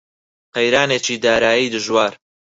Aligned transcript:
قەیرانێکی 0.55 1.15
دارایی 1.23 1.71
دژوار 1.75 2.13